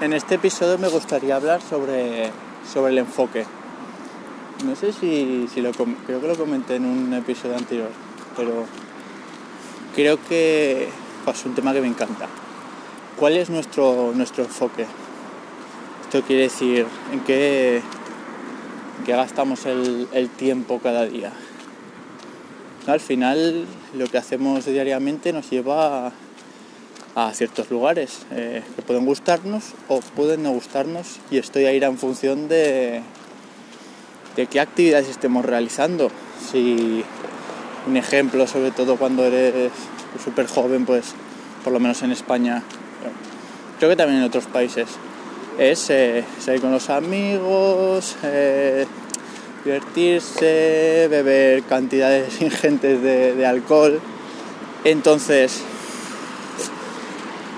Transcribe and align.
En 0.00 0.14
este 0.14 0.36
episodio 0.36 0.78
me 0.78 0.88
gustaría 0.88 1.36
hablar 1.36 1.60
sobre, 1.60 2.30
sobre 2.72 2.92
el 2.92 2.98
enfoque. 2.98 3.44
No 4.64 4.74
sé 4.74 4.94
si, 4.94 5.46
lo 5.60 5.72
creo 5.72 6.22
que 6.22 6.26
lo 6.26 6.36
comenté 6.36 6.76
en 6.76 6.86
un 6.86 7.12
episodio 7.12 7.54
anterior, 7.58 7.90
pero 8.34 8.64
creo 9.94 10.18
que 10.26 10.84
es 10.84 11.44
un 11.44 11.54
tema 11.54 11.74
que 11.74 11.82
me 11.82 11.86
encanta. 11.86 12.28
¿Cuál 13.18 13.36
es 13.36 13.50
nuestro, 13.50 14.12
nuestro 14.14 14.44
enfoque? 14.44 14.86
Esto 16.04 16.22
quiere 16.22 16.44
decir 16.44 16.86
en 17.12 17.20
qué, 17.20 17.82
gastamos 19.06 19.66
el, 19.66 20.30
tiempo 20.38 20.80
cada 20.82 21.04
día. 21.04 21.30
Al 22.86 23.00
final 23.00 23.66
lo 23.94 24.06
que 24.06 24.16
hacemos 24.16 24.64
diariamente 24.64 25.34
nos 25.34 25.50
lleva 25.50 26.06
a 26.06 26.12
a 27.14 27.32
ciertos 27.32 27.70
lugares 27.70 28.26
eh, 28.30 28.62
que 28.76 28.82
pueden 28.82 29.04
gustarnos 29.04 29.74
o 29.88 30.00
pueden 30.00 30.42
no 30.42 30.50
gustarnos 30.52 31.18
y 31.30 31.38
esto 31.38 31.58
ya 31.58 31.72
irá 31.72 31.88
en 31.88 31.98
función 31.98 32.48
de, 32.48 33.02
de 34.36 34.46
qué 34.46 34.60
actividades 34.60 35.08
estemos 35.08 35.44
realizando. 35.44 36.10
Si 36.50 37.04
un 37.86 37.96
ejemplo, 37.96 38.46
sobre 38.46 38.70
todo 38.70 38.96
cuando 38.96 39.24
eres 39.24 39.72
súper 40.22 40.46
joven, 40.46 40.86
pues 40.86 41.14
por 41.64 41.72
lo 41.72 41.80
menos 41.80 42.02
en 42.02 42.12
España, 42.12 42.62
creo 43.78 43.90
que 43.90 43.96
también 43.96 44.20
en 44.20 44.24
otros 44.24 44.46
países, 44.46 44.88
es 45.58 45.90
eh, 45.90 46.24
salir 46.38 46.60
con 46.60 46.72
los 46.72 46.90
amigos, 46.90 48.16
eh, 48.22 48.86
divertirse, 49.64 51.06
beber 51.10 51.62
cantidades 51.64 52.40
ingentes 52.42 53.02
de, 53.02 53.34
de 53.34 53.46
alcohol. 53.46 54.00
Entonces, 54.84 55.62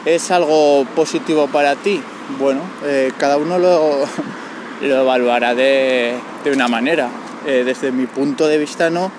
¿Es 0.05 0.33
algo 0.33 0.85
positivo 0.97 1.47
para 1.47 1.77
ti? 1.77 2.03
Bueno, 2.41 2.63
eh, 2.85 3.13
cada 3.19 3.37
uno 3.37 3.59
lo, 3.59 4.01
evaluará 4.83 5.55
de, 5.55 6.19
una 6.53 6.67
manera. 6.67 7.09
Eh, 7.47 7.63
desde 7.65 7.93
mi 7.93 8.07
punto 8.07 8.49
de 8.49 8.59
vista 8.59 8.91
no, 8.91 9.13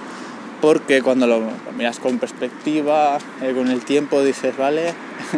porque 0.61 1.01
cuando 1.01 1.25
lo, 1.25 1.41
miras 1.77 1.99
con 1.99 2.19
perspectiva, 2.19 3.17
eh, 3.41 3.53
con 3.55 3.69
el 3.69 3.85
tiempo 3.85 4.21
dices, 4.21 4.57
vale, 4.57 4.93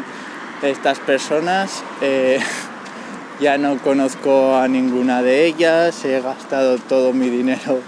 estas 0.63 0.97
personas 0.99 1.83
ya 3.39 3.59
no 3.59 3.77
conozco 3.77 4.55
a 4.55 4.67
ninguna 4.67 5.21
de 5.21 5.45
ellas, 5.45 6.05
he 6.05 6.21
gastado 6.21 6.79
todo 6.79 7.13
mi 7.13 7.29
dinero 7.29 7.81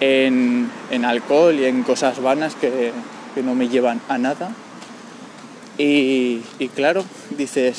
en, 0.00 0.68
alcohol 1.04 1.54
y 1.54 1.66
en 1.66 1.84
cosas 1.84 2.20
vanas 2.20 2.56
que 2.56 2.92
no 3.44 3.54
me 3.54 3.68
llevan 3.68 4.00
a 4.08 4.18
nada 4.18 4.50
y, 5.82 6.68
claro, 6.74 7.04
dices, 7.38 7.76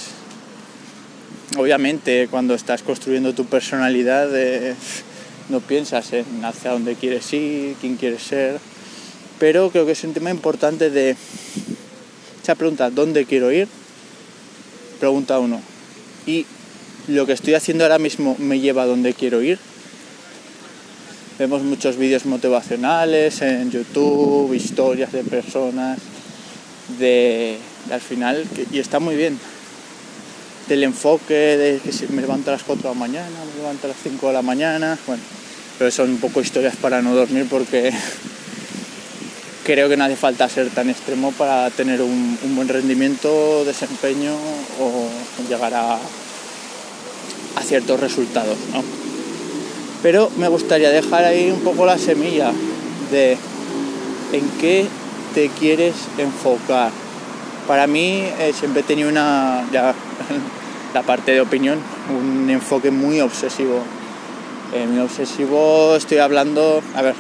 obviamente 1.58 2.28
cuando 2.32 2.56
estás 2.56 2.82
construyendo 2.82 3.34
tu 3.34 3.46
personalidad 3.46 4.36
eh, 4.36 4.74
no 5.50 5.60
piensas 5.60 6.14
en 6.14 6.44
hacia 6.44 6.72
dónde 6.72 6.96
quieres 6.96 7.32
ir, 7.34 7.76
quién 7.80 7.98
quieres 7.98 8.24
ser, 8.24 8.60
pero 9.40 9.70
creo 9.70 9.86
que 9.86 9.92
es 9.92 10.04
un 10.04 10.14
tema 10.14 10.32
importante 10.32 10.90
de 10.90 11.16
esa 12.42 12.56
pregunta, 12.56 12.90
¿dónde 12.90 13.26
quiero 13.26 13.52
ir? 13.52 13.68
Pregunta 15.00 15.40
uno. 15.40 15.62
¿Y 16.26 16.46
lo 17.08 17.26
que 17.26 17.34
estoy 17.34 17.54
haciendo 17.54 17.84
ahora 17.84 18.00
mismo 18.00 18.36
me 18.40 18.60
lleva 18.60 18.84
a 18.84 18.88
dónde 18.88 19.14
quiero 19.14 19.42
ir? 19.42 19.60
Vemos 21.38 21.64
muchos 21.64 21.98
vídeos 21.98 22.26
motivacionales 22.26 23.42
en 23.42 23.72
YouTube, 23.72 24.54
historias 24.54 25.12
de 25.12 25.24
personas, 25.24 26.00
de 27.00 27.58
al 27.90 28.02
final, 28.02 28.46
y 28.72 28.80
está 28.80 29.00
muy 29.00 29.16
bien, 29.16 29.40
del 30.68 30.84
enfoque 30.84 31.34
de 31.34 31.80
que 31.84 31.92
si 31.92 32.08
me 32.08 32.22
levanto 32.22 32.52
a 32.52 32.54
las 32.54 32.64
4 32.64 32.90
de 32.90 32.96
la 32.96 33.00
mañana, 33.00 33.30
me 33.54 33.62
levanto 33.62 33.88
a 33.88 33.90
las 33.90 33.98
5 34.04 34.28
de 34.28 34.34
la 34.34 34.42
mañana, 34.42 34.98
bueno, 35.08 35.24
pero 35.78 35.92
son 35.92 36.10
un 36.10 36.18
poco 36.18 36.42
historias 36.42 36.76
para 36.76 37.02
no 37.02 37.16
dormir 37.16 37.48
porque 37.50 37.92
creo 39.66 39.90
que 39.90 39.98
no 39.98 40.06
hace 40.06 40.16
falta 40.16 40.48
ser 40.48 40.70
tan 40.70 40.90
extremo 40.90 41.32
para 41.32 41.70
tener 41.72 42.02
un, 42.02 42.38
buen 42.56 42.68
rendimiento, 42.68 43.66
desempeño 43.66 44.34
o 44.80 45.10
llegar 45.50 45.74
a, 45.74 45.96
a 47.56 47.64
ciertos 47.64 48.00
resultados, 48.00 48.58
¿no? 48.74 48.84
Pero 50.02 50.32
me 50.38 50.48
gustaría 50.48 50.90
dejar 50.90 51.26
ahí 51.26 51.52
un 51.52 51.62
poco 51.62 51.86
la 51.86 51.98
semilla 51.98 52.52
de 53.12 53.38
en 54.34 54.50
qué 54.60 54.88
te 55.36 55.50
quieres 55.50 55.94
enfocar, 56.18 56.92
para 57.72 57.88
mí 57.88 58.28
eh, 58.38 58.52
siempre 58.54 58.82
he 58.82 58.84
tenido 58.84 59.08
una, 59.08 59.66
ya 59.72 59.96
la 60.94 61.04
parte 61.04 61.32
de 61.32 61.40
opinión, 61.40 61.80
un 62.10 62.50
enfoque 62.50 62.92
muy 62.92 63.22
obsesivo. 63.22 63.82
Eh, 64.74 64.86
muy 64.86 65.00
obsesivo, 65.00 65.96
estoy 65.96 66.18
hablando, 66.18 66.84
a 66.94 67.02
ver, 67.02 67.16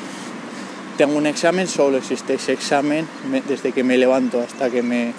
tengo 0.98 1.16
un 1.16 1.26
examen, 1.26 1.70
solo 1.70 1.96
existe 1.96 2.34
ese 2.34 2.52
examen, 2.52 3.08
desde 3.48 3.72
que 3.72 3.86
me 3.86 3.98
levanto 3.98 4.42
hasta 4.42 4.70
que 4.70 4.84
me, 4.84 5.14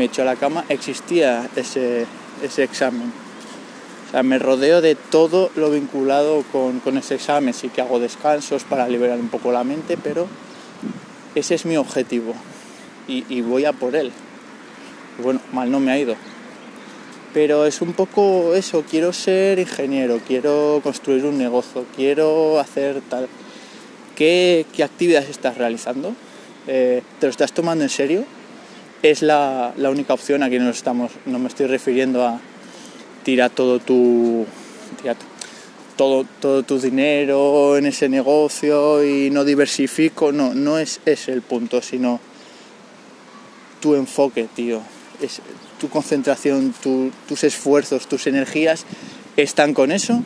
echo 0.00 0.20
a 0.20 0.26
la 0.26 0.36
cama, 0.36 0.66
existía 0.68 1.48
ese, 1.56 2.04
ese 2.42 2.62
examen. 2.62 3.10
O 4.06 4.10
sea, 4.10 4.22
me 4.22 4.38
rodeo 4.38 4.82
de 4.82 4.96
todo 4.96 5.50
lo 5.56 5.70
vinculado 5.70 6.44
con, 6.52 6.98
ese 6.98 7.14
examen. 7.14 7.54
Sí 7.54 7.70
que 7.70 7.80
hago 7.80 8.00
descansos 8.00 8.64
para 8.64 8.86
liberar 8.86 9.18
un 9.18 9.28
poco 9.28 9.50
la 9.50 9.64
mente, 9.64 9.96
pero 9.96 10.26
ese 11.34 11.54
es 11.54 11.64
mi 11.64 11.78
objetivo 11.78 12.34
y, 13.06 13.24
y 13.30 13.40
voy 13.40 13.64
a 13.64 13.72
por 13.72 13.96
él 13.96 14.12
mal 15.52 15.70
no 15.70 15.80
me 15.80 15.92
ha 15.92 15.98
ido. 15.98 16.16
Pero 17.34 17.66
es 17.66 17.82
un 17.82 17.92
poco 17.92 18.54
eso, 18.54 18.84
quiero 18.88 19.12
ser 19.12 19.58
ingeniero, 19.58 20.20
quiero 20.26 20.80
construir 20.82 21.24
un 21.24 21.38
negocio, 21.38 21.84
quiero 21.94 22.58
hacer 22.58 23.02
tal. 23.08 23.28
¿Qué, 24.16 24.66
actividades 24.82 25.28
estás 25.28 25.58
realizando? 25.58 26.14
Eh, 26.66 27.02
¿Te 27.20 27.26
lo 27.26 27.30
estás 27.30 27.52
tomando 27.52 27.84
en 27.84 27.90
serio? 27.90 28.24
Es 29.02 29.22
la, 29.22 29.72
única 29.76 30.14
opción, 30.14 30.42
aquí 30.42 30.58
no, 30.58 30.70
estamos, 30.70 31.12
no 31.26 31.38
me 31.38 31.48
estoy 31.48 31.66
refiriendo 31.66 32.26
a 32.26 32.40
tirar 33.22 33.50
todo 33.50 33.78
tu, 33.78 34.46
todo, 35.96 36.24
todo 36.40 36.62
tu 36.62 36.80
dinero 36.80 37.76
en 37.76 37.86
ese 37.86 38.08
negocio 38.08 39.04
y 39.04 39.30
no 39.30 39.44
diversifico, 39.44 40.32
no, 40.32 40.54
no 40.54 40.78
es 40.78 41.00
ese 41.04 41.32
el 41.32 41.42
punto, 41.42 41.82
sino 41.82 42.18
tu 43.80 43.94
enfoque, 43.94 44.48
tío 44.56 44.82
tu 45.80 45.88
concentración, 45.88 46.74
tus 46.82 47.44
esfuerzos, 47.44 48.08
tus 48.08 48.26
energías 48.26 48.84
están 49.36 49.74
con 49.74 49.92
eso, 49.92 50.22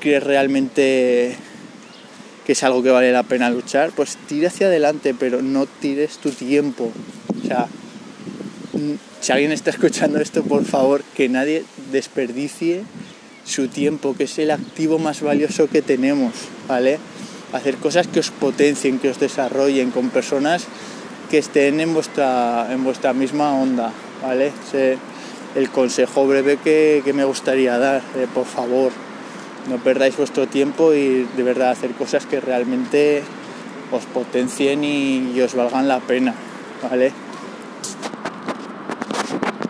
crees 0.00 0.22
realmente 0.22 1.36
que 2.44 2.52
es 2.52 2.62
algo 2.64 2.82
que 2.82 2.90
vale 2.90 3.12
la 3.12 3.22
pena 3.22 3.50
luchar, 3.50 3.90
pues 3.92 4.16
tire 4.26 4.48
hacia 4.48 4.66
adelante, 4.66 5.14
pero 5.18 5.40
no 5.40 5.66
tires 5.66 6.18
tu 6.18 6.30
tiempo. 6.30 6.90
O 7.42 7.46
sea, 7.46 7.68
si 9.20 9.32
alguien 9.32 9.52
está 9.52 9.70
escuchando 9.76 10.20
esto, 10.20 10.42
por 10.42 10.64
favor, 10.64 11.02
que 11.14 11.28
nadie 11.28 11.64
desperdicie 11.92 12.82
su 13.44 13.68
tiempo, 13.68 14.14
que 14.16 14.24
es 14.24 14.38
el 14.38 14.50
activo 14.50 14.98
más 14.98 15.22
valioso 15.22 15.68
que 15.68 15.82
tenemos, 15.82 16.32
¿vale? 16.68 16.98
Hacer 17.52 17.76
cosas 17.76 18.06
que 18.06 18.20
os 18.20 18.30
potencien, 18.30 18.98
que 18.98 19.10
os 19.10 19.18
desarrollen 19.18 19.90
con 19.90 20.10
personas 20.10 20.64
que 21.30 21.38
estén 21.38 21.80
en 21.80 21.94
vuestra, 21.94 22.68
en 22.70 22.84
vuestra 22.84 23.12
misma 23.12 23.54
onda, 23.54 23.92
¿vale? 24.22 24.52
el 25.54 25.70
consejo 25.70 26.26
breve 26.26 26.58
que, 26.58 27.02
me 27.12 27.24
gustaría 27.24 27.78
dar, 27.78 28.02
eh, 28.16 28.26
por 28.32 28.46
favor, 28.46 28.92
no 29.68 29.78
perdáis 29.78 30.16
vuestro 30.16 30.46
tiempo 30.46 30.94
y 30.94 31.26
de 31.36 31.42
verdad 31.42 31.70
hacer 31.70 31.92
cosas 31.92 32.26
que 32.26 32.40
realmente 32.40 33.22
os 33.90 34.04
potencien 34.06 34.84
y, 34.84 35.40
os 35.40 35.54
valgan 35.54 35.88
la 35.88 36.00
pena, 36.00 36.34
¿vale? 36.88 37.12